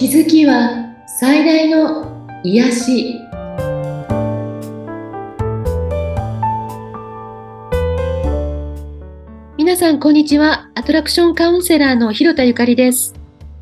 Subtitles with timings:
[0.00, 3.20] 気づきは最大の癒し。
[9.58, 10.70] 皆さんこんにちは。
[10.74, 13.14] アトラクションカウンセラーの広田ゆかりです。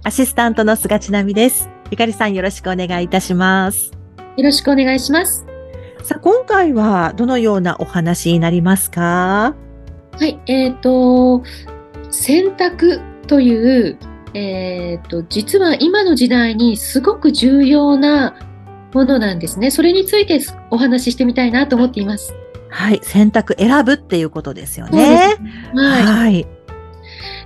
[0.04, 1.68] アシスタントの菅千奈美です。
[1.90, 3.91] ゆかりさんよろしくお願いいたします。
[4.36, 5.45] よろしくお願いします。
[6.05, 9.56] さあ今回はどのようなお話になりますか？
[10.12, 11.42] はいえっ、ー、と
[12.12, 13.98] 選択という
[14.34, 18.37] えーと、実は今の時代にすごく重要な
[18.92, 19.70] ものなんですね。
[19.70, 22.34] それについてお話ししてみたいなと思っています。
[22.70, 25.37] はい、選択選ぶっていうことですよね。
[25.74, 26.46] はい、はい。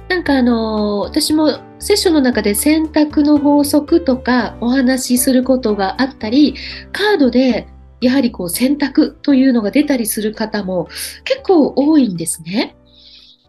[0.08, 6.55] なんかあの私もセッションの中で選択の法則とかお話しすることがあったり、
[6.92, 7.66] カードで
[8.00, 10.88] やはりこう選択というのが出たりする方も
[11.24, 12.77] 結構多いんですね。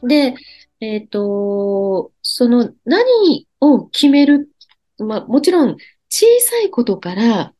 [0.03, 0.35] で、
[0.83, 4.49] えっ、ー、と、その何を決める、
[4.97, 5.77] まあ、もちろん
[6.09, 7.53] 小さいことから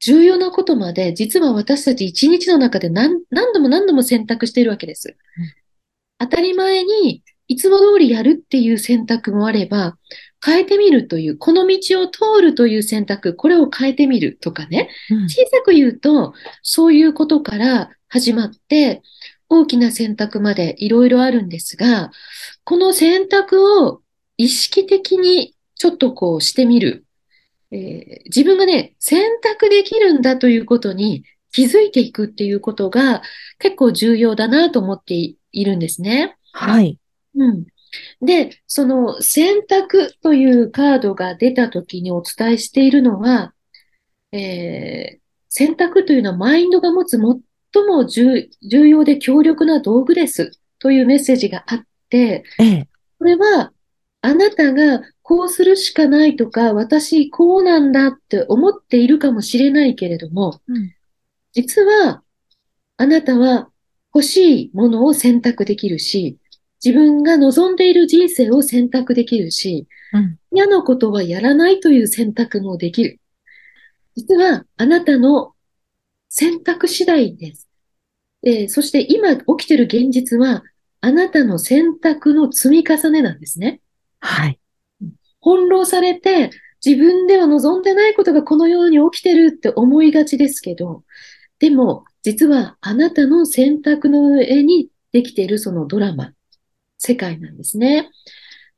[0.00, 5.16] 重要なことまで、実は私たち一日の中で何何度も何度も選択しているわけです。
[5.38, 9.96] うん、当たり前にいつも通りやるっていう選択もあれば、
[10.44, 19.00] 変えてみるという、この道を通るという選択、これを変えてみるとかね、うん、小さく言うと、そういうことから始まって、
[19.48, 22.10] 大きな選択までいろいろあるんですが、
[22.64, 24.02] この選択を
[24.36, 27.04] 意識的にちょっとこうしてみる。
[27.70, 33.22] えー、自分がね、選択できるんだということに気づいていくっていうことが
[33.58, 36.36] 結構重要だなと思っているんですね。
[36.52, 36.98] はい。
[37.36, 37.66] うん。
[38.20, 43.54] で、その選択というカードが出た時にお伝えしているのは、
[44.32, 48.48] えー、選択というのはマインドが持つ最も重
[48.88, 53.72] 要で強力な道具ですというメッセージがあって、ええ、これは
[54.20, 60.94] あなたがこうするしかないとか、私こうなんだって思っているかもしれないけれども、うん、
[61.52, 62.22] 実は
[62.96, 63.68] あなたは
[64.14, 66.38] 欲しいものを選択できるし、
[66.84, 73.20] 自分が望んでいる人生を選択できるし、うん、嫌なことはやらないという選択もできる。
[74.16, 75.54] 実はあなたの
[76.28, 77.68] 選択次第です。
[78.44, 80.62] えー、そして今起きている現実は、
[81.04, 83.82] あなたの選択の積み重ねなんですね。
[84.20, 84.58] はい。
[85.42, 86.48] 翻弄されて、
[86.84, 91.04] 自分では望んでないことがこのように起きてるって思いがちですけど、
[91.58, 96.32] でも、実はあなたの選択の上にできているそのドラマ、
[96.96, 98.08] 世界なんですね。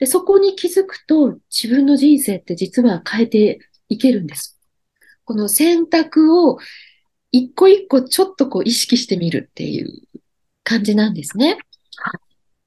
[0.01, 4.61] で、そこに気づくと自分の人生って実は変えていけるんです。
[5.25, 6.59] この選択を
[7.31, 9.89] 一個一個ちょっとこう意識してみるっていう
[10.65, 11.59] 感じなんですね。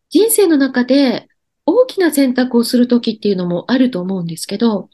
[0.09, 1.27] 人生の中で
[1.65, 4.89] 大きな選択をするときっていうのもあると思うんですけど、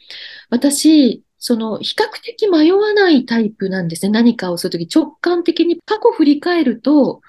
[0.49, 4.11] 私、その比較的迷わないタイプなんですね。
[4.11, 7.21] 何かをするとき直感的に過去振り返ると、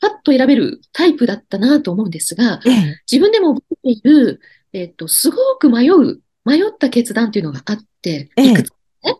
[0.00, 2.60] パッと選べるタイプだったなと思うんですが、
[3.10, 4.40] 自分でも覚えている、
[4.72, 9.16] えっと、すごく迷う、迷った決断っていうのがあって、いくつかね。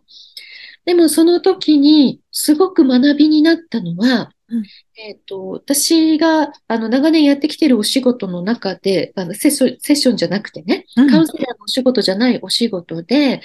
[0.85, 4.65] でもその時にすごく学びになったのは、うん、
[4.97, 13.41] えっ、と、私が、あの、長年やってきてるお仕事の中で、あのセッション、セッションじゃなくてね、カウンセラーのお仕事じゃないお仕事で、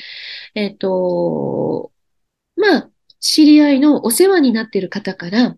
[0.54, 1.92] えっ、と、
[2.56, 2.90] まあ、
[3.20, 5.56] 知り合いのお世話になっている方から、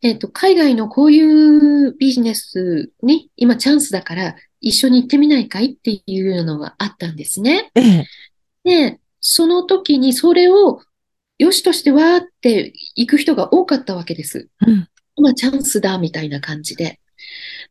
[0.00, 7.72] えっ、と、海外のこういうビジネスに今チャンスだから一緒に行ってみないかいっていうのがあったんですね。
[7.74, 8.06] ええ、
[8.62, 10.82] で、その時にそれを
[11.38, 14.48] 良しとしてわーって行く人が多かったわけです。
[14.66, 17.00] うん、今チャンスだみたいな感じで。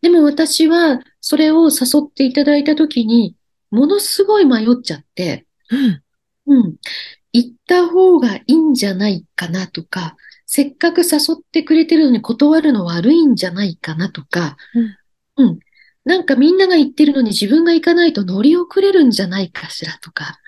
[0.01, 3.35] でも私はそれを誘っていただいた時に
[3.72, 6.01] ものすごい迷っちゃって、うん、
[6.47, 6.75] うん。
[7.33, 14.57] 行った方がいいんじゃないかなとか、せっかく誘ってくれてるのに断るの悪いんじゃないかなとか、
[15.38, 15.59] うん、うん。
[16.06, 20.39] なんかみんなが行ってるのに自分が行かないと乗り遅れるんじゃないかしらとか、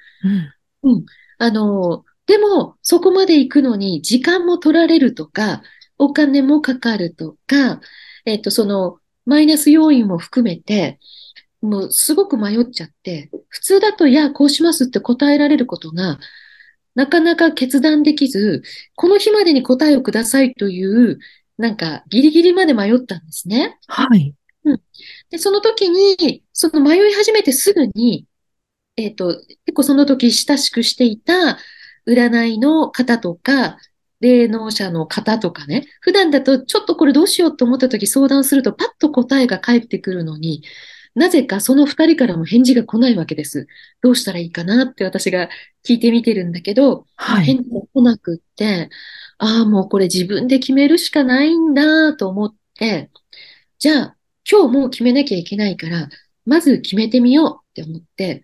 [0.84, 1.06] うん、うん。
[1.38, 5.64] あの、でも、そこまで行くのに時間も取られるとか、
[5.98, 7.82] お金もかかるとか、
[8.24, 11.00] えっ、と、その、マイナス要因も含めて、
[11.60, 16.20] もうすごく迷っちゃって、普通だと、いや、こうしますって答えられることが、
[16.94, 18.62] なかなか決断できず、
[18.96, 21.18] この日までに答えをくださいという、
[21.58, 23.80] なんか、ギリギリまで迷ったんですね。
[23.88, 24.36] はい。
[24.66, 24.82] うん。
[25.32, 28.28] で、その時に、その迷い始めてすぐに、
[28.98, 29.34] えっ、ー、と、
[29.66, 31.58] 結構その時親しくしていた
[32.10, 33.78] 占いの方とか、
[34.20, 40.64] 霊能者の方とかね、普段だとちょっとこれどうしようと思った時相談するとパッと答えが返ってくるのに、
[41.16, 43.68] なぜかその二人からも返事が来ないわけです。
[44.02, 45.50] どうしたらいいかなって私が
[45.86, 47.46] 聞いてみてるんだけど、はい。
[47.46, 48.90] 返事が来なくって、
[49.38, 53.10] ああ、もうこれ自分で決めるしかないんだと思って、
[53.80, 54.18] じゃあ
[54.50, 56.10] 今日もう決めなきゃいけないから、
[56.46, 58.44] まず決めてみようって思って、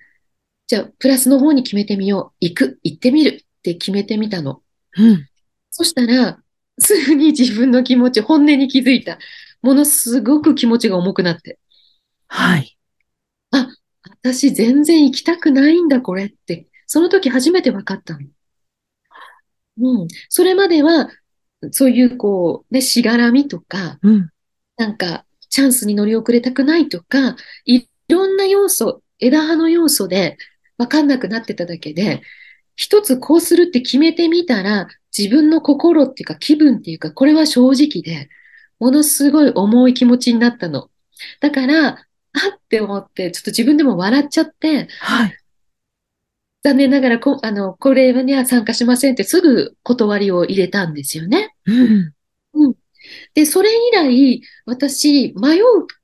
[0.68, 2.36] じゃあプラスの方に決めてみよう。
[2.40, 4.62] 行く、行ってみるって決めてみたの。
[4.98, 5.28] うん。
[5.72, 6.40] そしたら、
[6.80, 9.18] すぐに自分の気持ち、本音に気づいた。
[9.62, 11.60] ものすごく気持ちが重くなって。
[12.28, 12.78] はい。
[14.26, 16.68] 私全然行きたくないんだ、これって。
[16.88, 18.28] その時初めて分かったの。
[19.78, 20.08] うん。
[20.30, 21.10] それまでは、
[21.72, 24.30] そういうこう、ね、しがらみとか、うん。
[24.78, 27.36] なんか、チャンスに乗り遅れたくないとか、
[27.66, 30.38] いろんな要素、枝葉の要素で
[30.78, 32.22] 分かんなくなってただけで、
[32.76, 34.88] 一つこうするって決めてみたら、
[35.18, 38.30] 自分の心っていうか気分っていうか、これは正直で、
[38.80, 40.90] ものすごい重い気持ちになったの。
[41.40, 45.38] だから、あって思って、ちょっと自分でも笑っちゃって、はい。
[46.64, 51.56] 残念ながらこ、あの、これには参加しませんってすぐ断りを入れたんですよね。
[52.54, 52.76] うん。
[53.36, 55.64] で、それ以来、私、迷う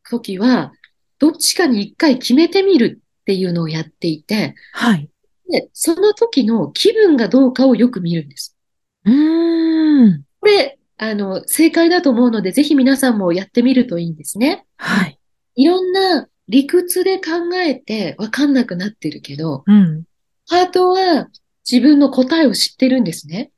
[0.10, 0.72] ときは、
[1.20, 5.11] どっちかに一回決めてみるっていうのをやっていて、はい。
[5.52, 8.58] で、その時の気分がどうかをよく見るんです。
[9.06, 10.24] うーん。
[10.40, 14.66] これ、あの、正解だと思うので、ぜひ皆さんもやってみるといいんですね。
[14.78, 15.20] はい。
[15.56, 20.04] いろんな理屈で考えてわかんなくなってるけど、うん。
[20.48, 21.30] ハートは
[21.70, 23.52] 自分の答えを知ってるんですね。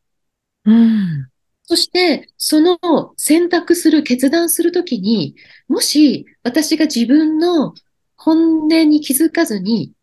[0.66, 1.28] うん。
[1.64, 2.78] そして、その
[3.18, 5.36] 選択する、決断するときに、
[5.68, 7.74] もし私が自分の
[8.16, 9.94] 本音に気づかずに、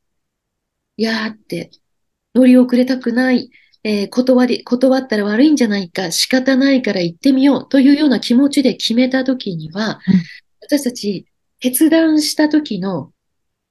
[0.97, 1.71] いやーって、
[2.35, 3.51] 乗り遅れたくない、
[3.83, 10.23] えー断り、断ったら悪いんじゃないか、仕方ないから行ってみようというような気持ちで決めたときにはうん、
[10.61, 11.27] 私たち
[11.61, 13.13] 決断したときの、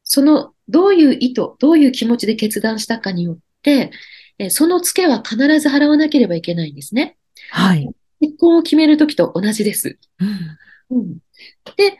[0.04, 3.92] その、どういう意図、どういう気持ちで決断したかによって、
[4.38, 7.18] えーそのツケは必ず払わなければいけないんですね。
[7.52, 7.90] はい。
[8.22, 9.98] 結婚を決めるときと同じです。
[10.90, 11.00] うん。
[11.00, 11.18] うん、
[11.76, 11.98] で、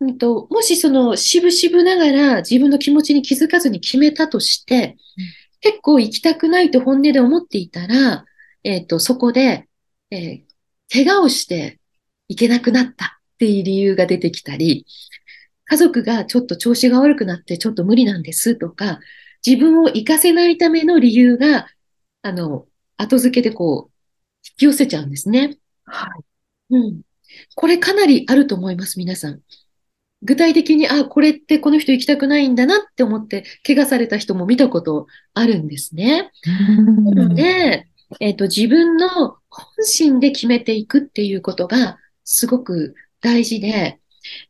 [0.00, 5.24] うんと、もしその、しぶしぶながら自分の気持ちに気づかずに決めたとしてうん、
[5.60, 8.24] 結構行きたくないと本音で思っていたら、
[8.64, 9.68] えっと、そこで、
[10.10, 10.48] えー
[10.90, 11.78] 怪我をして
[12.28, 14.86] 行けなくなったっていう理由が出てきたり、
[15.66, 19.00] 家族がちょっと調子が悪くなってちょっと無理なんですとか、
[19.46, 21.68] 自分を活かせないための理由が、
[22.22, 22.66] あの、
[22.96, 23.92] 後付けでこう、
[24.48, 25.58] 引き寄せちゃうんですね。
[25.84, 26.08] は
[26.70, 26.76] い。
[26.76, 27.02] うん。
[27.54, 29.42] これかなりあると思います、皆さん。
[30.22, 36.30] 具体的に、あ、これってこの人行きたくないんだなって思って、怪我された人も見たことあるんですね。
[37.14, 37.88] なので、
[38.20, 44.00] えっと、自分の本心で決めていくっていうことがすごく大事で、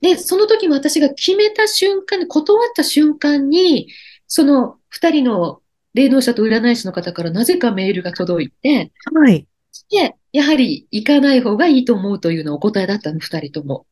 [0.00, 3.88] で、その時も私が決めた瞬間に、断った瞬間に、
[4.26, 5.60] その二人の
[5.94, 9.46] 霊能者と占い師の方からなぜかメールが届いて、はい。
[9.90, 13.86] で、やはり行かない方がいいと思うというのお答えだったの、二人とも。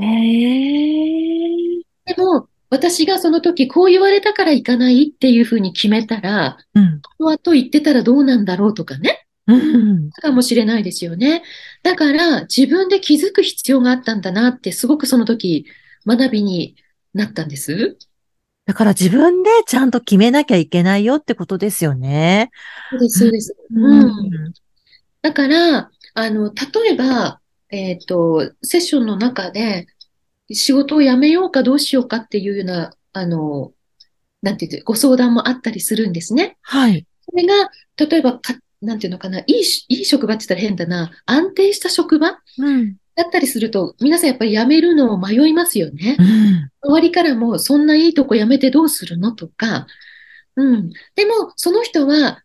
[0.00, 1.82] ええ。
[2.06, 7.00] でも、私がその時こう言われたから行かないっていうふうに決めたら、うん。
[7.18, 10.10] 後々言ってたらどうなんだろうとかね、うん。
[10.10, 11.42] かもしれないですよね。
[11.82, 15.66] だから自分で気づく必要があったんだなってすごくその時
[16.06, 16.76] 学びに
[17.14, 17.96] なったんです。
[18.66, 22.50] だから自分でちゃんと決めなきゃいけないよってことですよね。
[22.90, 23.56] そうです、そうです。
[23.74, 24.52] うん。
[25.22, 29.86] だから、あの、例えば、えっと、セッションの中で、
[30.50, 33.72] 仕事を辞めようかどうしようかっていうような、あの、
[34.42, 36.56] なんていうのご相談もあったりするんですね。
[36.62, 37.06] はい。
[37.28, 42.96] それが、例えばか、なんていうのかな、いいし、いい職場って言ったら変だな、安定した職場うん。
[43.16, 46.22] だったりすると、皆さんやっぱり辞めるのを迷いますよねう。
[46.22, 46.70] ん。
[46.90, 49.86] 周りからも、そんないいとこ辞めてどうするのとか、
[50.56, 50.90] うん。
[51.16, 52.42] でも、その人は、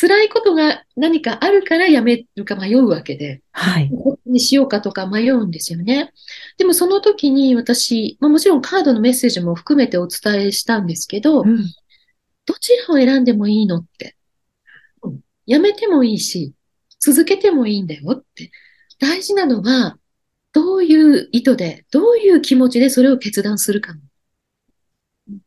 [0.00, 3.90] 辛いことが何かあるから辞めるか迷うわけで、はい。
[3.90, 6.12] こにしようかとか迷うんですよね。
[6.56, 11.64] でもその時に私、まあ、もちろんカードのメッセージも含めてお伝えしたんですけど、うん。
[12.46, 14.16] どちらを選んでもいいのって。
[15.02, 16.52] うんやめてもいいし、
[17.00, 18.52] 続けてもいいんだよって。
[19.00, 19.98] 大事なのは、
[20.52, 23.94] どういう意図で、どういう気持ちでそれを決断するか。
[25.28, 25.38] うん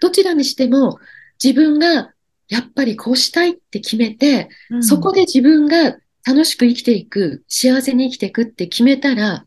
[0.00, 0.98] どちらにしても、
[1.42, 2.12] 自分が
[2.48, 9.46] やっぱりこうしたいって決めて、うんそこで自分が楽しく生きていく、幸せに生きていくって決めたら、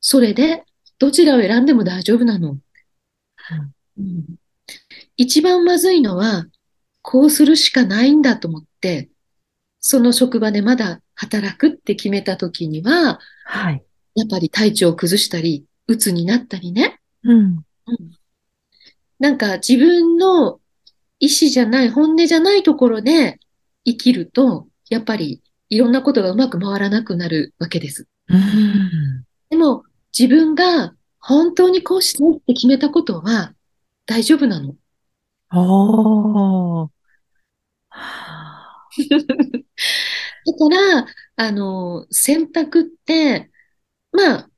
[0.00, 0.64] それで
[0.98, 2.58] どちらを選んでも大丈夫なの。
[3.98, 4.24] うん
[5.16, 6.46] 一番まずいのは、
[7.02, 9.10] こうするしかないんだと思って、
[9.80, 13.84] その職場でまだ働くって決めた時には、はい。
[14.14, 16.98] やっぱり体調を崩したり、鬱になったりね。
[17.22, 17.38] うん。
[17.38, 17.64] うん
[19.18, 20.60] なんか自分の
[21.24, 23.38] 意思じゃない、本音じゃないところで
[23.86, 28.06] 生きると、やっぱりいろんなことがうまく回らなくなるわけです。
[28.28, 29.24] うん。
[29.48, 29.84] でも
[30.16, 33.54] 自分が本当にこうしてって決めたことは
[34.04, 34.76] 大丈夫なの。
[35.50, 36.90] お
[39.08, 39.22] だ
[40.52, 43.50] から、あの、選択って、
[44.12, 44.50] まあ、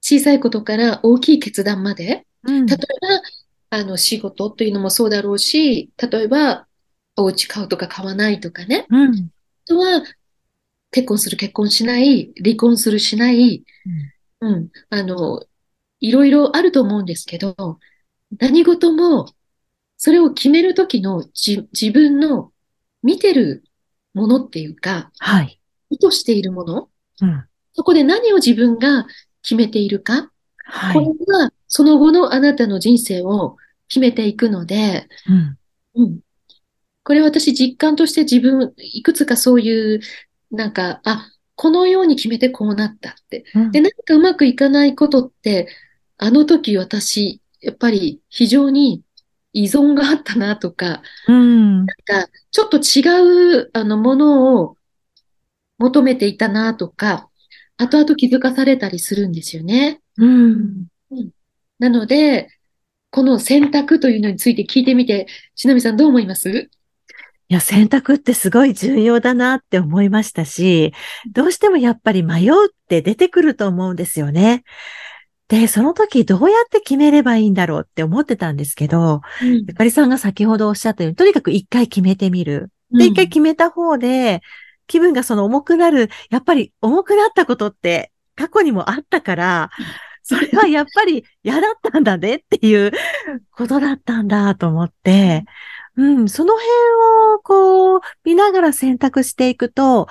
[0.00, 3.22] 小さいことから大きい決断まで、うん例えば、
[3.74, 6.66] あの、仕事というのもそうだろうし、例えば、
[7.16, 8.86] お家買うとか買わないとかね。
[8.90, 9.14] うん。
[9.14, 9.18] あ
[9.66, 10.02] とは、
[10.90, 13.64] 結婚する、結婚しない、離婚する、しない、
[14.42, 15.42] うん、あの、
[16.00, 17.78] いろいろあると思うんですけど、
[18.38, 19.32] 何事も、
[19.96, 22.52] それを決めるときのじ自分の
[23.02, 23.64] 見てる
[24.12, 25.58] ものっていうか、はい。
[25.88, 26.90] 意図しているもの、
[27.22, 27.44] うん。
[27.72, 29.06] そこで何を自分が
[29.40, 30.24] 決めているか、
[30.92, 31.48] これはい。
[31.48, 33.56] がその後のあなたの人生を
[33.92, 35.06] 決めていくので、
[35.94, 36.02] うん。
[36.02, 36.20] うん。
[37.04, 40.00] これ私実感として自分、いくつかそういう、
[40.50, 43.44] なんか、あ、このように決めてこうなったって。
[43.54, 45.68] うんで、何かうまくいかないことって、
[46.16, 49.02] あの時私、やっぱり非常に
[49.52, 51.76] 依存があったなとか、うん。
[51.80, 54.78] なんかちょっと違うあのものを
[55.76, 57.28] 求めていたなとか、
[57.76, 60.00] 後々気づかされたりするんですよね。
[60.16, 60.86] うん。
[61.78, 62.48] なので、
[63.12, 66.50] この選択というのについて聞いてみて、しのみさんどう思います？
[66.50, 70.94] いや、選択ってすごい重要だなって思いましたし、
[71.30, 74.64] どうしてもやっぱり迷うって出てくると思うんですよね。
[75.48, 79.66] で、その時どうやって決めればいいんだろうって思ってたんですけど、うん。
[79.66, 82.70] ゆかりさんが先ほどおっしゃったように、とにかく一回決めてみる。
[82.90, 84.40] で、一回決めた方で、
[84.86, 89.70] 気分がその重くなる、やっぱり重くなったことって過去にもあったから、
[90.32, 92.92] それはやっぱり嫌だったんだねっていう
[93.50, 95.44] ことだったんだと思って、
[95.96, 96.68] うん、その辺
[97.36, 100.08] をこう見ながら選択していくと、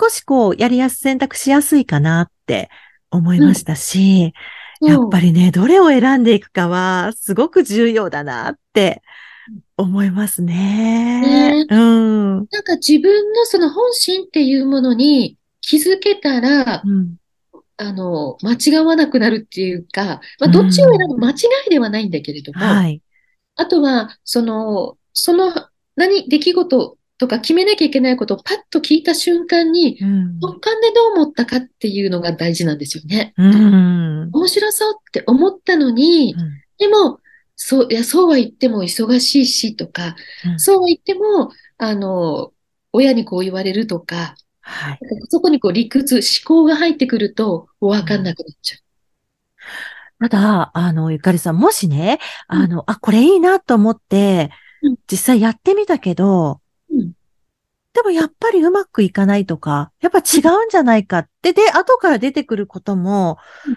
[0.00, 2.68] 少しこうやりやす、選択しやすいかなって
[3.10, 4.32] 思いましたし、
[4.80, 9.02] やっぱり、りね、どれを選んでいくかはすごく重要だなって
[9.76, 11.20] 思いますね。
[11.20, 12.34] ねうん。
[12.36, 17.16] なんか自分のその本心っていうものに気づけたら、うん。
[17.76, 21.34] あの、間違わなくなるっていうか、まあ、どっちを選ぶ間違
[21.66, 23.02] いではないんだけれども、はい。
[23.56, 25.52] あとは、その、その、
[25.96, 30.38] 何、出来事とか決めなきゃいけないことをパッと聞いた瞬間に、うん。
[30.38, 33.32] 直感でどう思ったかっていうのが大事なんですよね。
[33.36, 34.30] うん。
[34.32, 36.34] 面白そうって思ったのに、
[36.78, 37.20] でも、
[37.56, 42.52] そう、いや、そうは言っても忙しいしとか、うんそうは言っても、あの、
[42.92, 44.98] 親にこう言われるとか、はい。
[45.28, 48.78] そこにこう理屈、思考が入ってくると、わかんなくなっちゃ
[50.20, 52.18] ただ、あの、ゆかりさん、もしね、
[52.48, 54.50] あの、あ、これいいなと思って
[54.82, 56.96] うん、実際やってみたけど、う。
[56.96, 57.12] うん。
[57.92, 63.76] でもやっぱりうまくいかないとか、やっぱ違うんじゃないかって、で、後から出てくることもうん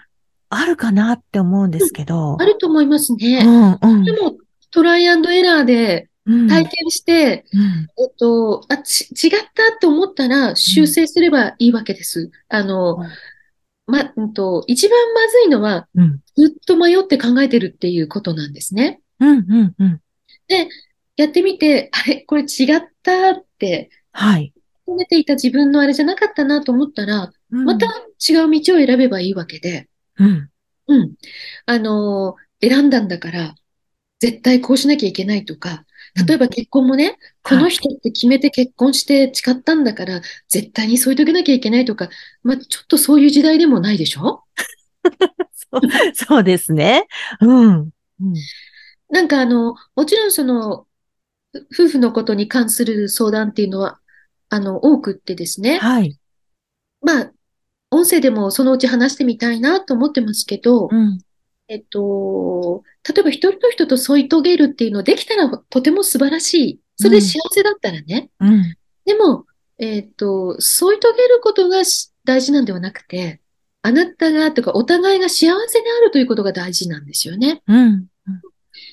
[0.50, 2.36] あるかなって思うんですけど。
[2.40, 3.44] あると思いますうね。
[3.44, 4.04] ん、うん。
[4.04, 4.36] でも、
[4.70, 6.07] トライアンドエラーでうん、
[6.48, 12.30] 体験して、うんえっと、あ、ち、違ったと思ったら修正すればいいわけです。
[12.48, 13.08] あのうん、
[13.86, 19.00] ま、うんと、一番まずいのは、うん、ずっと迷って考えてるっていうことなんですね。
[19.20, 20.00] うん、うん、うん。
[21.16, 24.52] やってみて、あれ、これ違ったって、はい。
[24.86, 30.50] 思っていた自分のあれじゃなかったなと思ったら、うんまた違う道を選べばいいわけで、うん、
[30.88, 31.14] うん。
[31.66, 33.54] あのー選んだんだから、
[34.18, 35.84] 絶対こうしなきゃいけないとか、
[36.26, 42.08] 例えば結婚もね、この人って決めて結婚して誓ったんだから、絶対に添い遂げなきゃいけないとか、
[42.42, 44.44] まあ、ちょっとそういう時代でもないでしょ？
[45.70, 45.80] そう
[46.14, 47.06] そうですね。
[47.40, 47.70] うん。
[47.76, 47.90] うん
[49.10, 50.86] なんかあの、もちろんその、
[51.70, 53.98] ふ夫婦のことに関する相談っていうのは、
[54.50, 55.78] あの、多くってですね。
[55.78, 56.18] はい。
[57.00, 57.32] まあ、
[57.90, 61.20] 音声でもそのうち話してみたいなと思ってますけど、うん。
[61.68, 66.80] えっと、例えば一人の人と添い遂げるっていうのできたらとても素晴らしい。
[66.96, 68.30] それで幸せだったらね。
[68.40, 68.74] うん。
[69.04, 69.44] でも、
[69.78, 73.40] えっと、添い遂げることがし大事なんではなくて、
[73.82, 77.62] あなたが、とか、お互いが幸せであるということが大事なんですよね。
[77.68, 78.06] うん。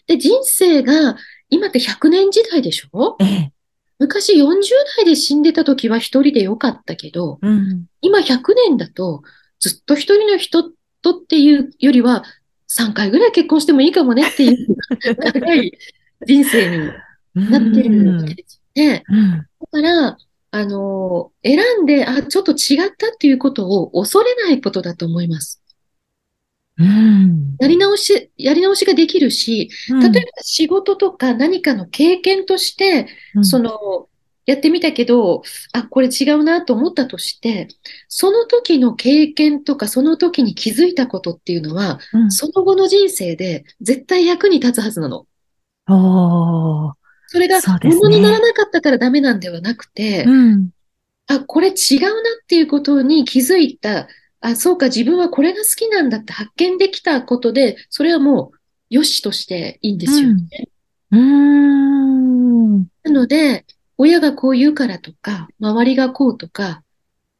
[0.05, 1.17] で、人生が、
[1.49, 3.17] 今って100年時代でしょ？
[3.19, 3.51] ええ。
[3.97, 4.61] 昔40
[4.97, 7.85] 代で死んでた時は一人でよかったけど、うん。
[8.01, 9.23] 今100年だと、
[9.59, 10.63] ずっと一人の人
[11.01, 12.23] とっていうよりは、
[12.67, 14.75] 3回ぐらい結婚してもいいかもねっていう
[15.33, 15.77] 長い
[16.25, 16.91] 人生
[17.35, 19.03] になってるわけですよね。
[19.07, 19.31] うん。
[19.31, 20.17] だから、
[20.51, 25.61] あの、選んで、あ、ちょっと違ったっていうことを恐れないことだと思います。
[26.77, 27.55] うん。
[27.59, 34.09] やり直し、やり直しができるし、うん例えば仕事とか何かの経験として、うんその、
[34.45, 35.41] やってみたけど、
[35.73, 37.67] あ、これ違うなと思ったとして、
[38.07, 45.25] その時の経験とか、その時に気づいたことっていうのは、うんその後の人生で絶対役に立つはずなの。
[47.27, 50.69] それが、そうですねものにならなかったからダメなんではなくて、うん。
[51.27, 52.11] あ、これ違うなっ
[52.47, 54.07] ていうことに気づいた、
[54.41, 58.57] あ、そうか、自分はこれが好きなんだって発見できたことで、それはもう、
[58.89, 60.69] よしとしていいんですよね。
[61.11, 62.77] うーん。
[63.03, 63.65] なので、
[63.97, 66.83] 親がこう言うからとか、周りがこうとか、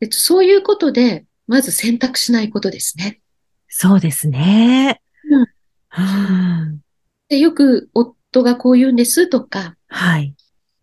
[0.01, 3.21] えっと、そういうことで、まず選択しないことですね。
[3.67, 5.01] そうですね。
[5.29, 6.81] うんうん
[7.29, 10.35] で、よく夫がこう言うんですとか、はい。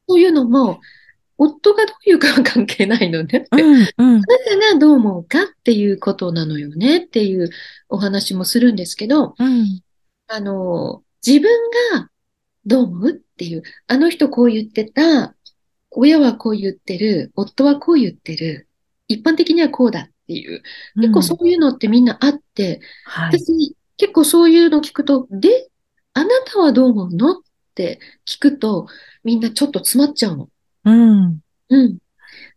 [0.09, 0.81] そういうのも、
[1.38, 3.47] 夫がどういうかは関係ないのね。
[3.50, 3.88] うん、うん。
[3.99, 7.50] あなたがどう思うかっていうことなのよねっていう
[7.88, 9.81] お話もするんですけど、うん。
[10.29, 11.50] あの、自分
[11.95, 12.11] が
[12.64, 15.35] どう思うっていう、あの人こう言ってた、
[15.95, 18.69] 親はこう言ってる、夫はこう言ってる、
[19.09, 20.63] 一般的にはこうだっていう、
[20.97, 23.39] 結構そういうのってみんなあって、はい。
[23.39, 25.69] 私結構そういうの聞くと、で、
[26.15, 27.33] あなたはどう思うの？
[27.33, 27.43] っ
[27.75, 28.87] て聞くと、
[29.25, 30.49] みんなちょっと詰まっちゃうの。
[30.85, 31.41] うん。
[31.69, 31.99] うん。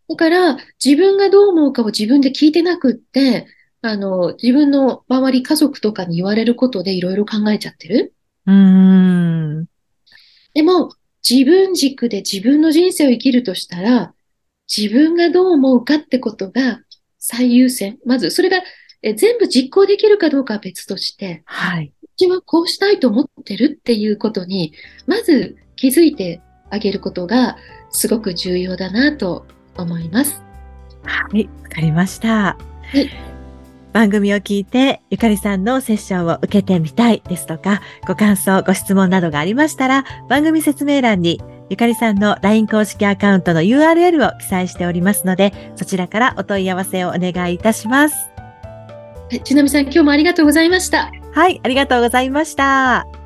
[0.07, 3.47] だから、自分がどう思うかを自分で聞いてなくって、
[3.81, 8.13] あの、自分の周り、家族とかに言われることでいろいろ考えちゃってる。
[8.45, 8.53] うー
[9.61, 9.65] ん。
[10.53, 10.91] でも、
[11.27, 14.13] 自分軸で自分の人生を生きるとしたら、
[14.73, 16.81] 自分がどう思うかってことが
[17.19, 17.97] 最優先。
[18.05, 18.61] まず、それが
[19.05, 21.93] え全部実行できるかどうかは別として、はい。
[22.17, 24.73] 私はこうしたいと思ってるっていうことに、
[25.05, 26.41] まず気づいて
[26.71, 27.55] あげることが
[27.91, 29.45] すごく重要だなと
[29.77, 30.41] 思います。
[31.03, 31.47] はい。
[31.61, 32.57] わかりました。
[32.95, 33.34] い
[33.95, 48.15] 番組を聞いて、ゆかりさんのセッションを受けてみたいですとか、ご感想、ご質問などがありましたら、番組説明欄にゆかりさんの LINE 公式アカウントの URL を記載しておりますので、そちらからお問い合わせをお願いいたします。
[49.29, 51.09] はいちなみさん、今日もありがとうございました。
[51.31, 53.24] はい、ありがとうございました。